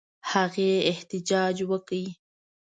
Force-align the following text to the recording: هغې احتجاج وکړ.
هغې 0.31 0.71
احتجاج 0.91 1.55
وکړ. 1.71 2.03